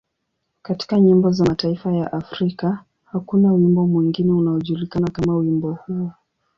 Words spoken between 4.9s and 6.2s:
kama wimbo huo.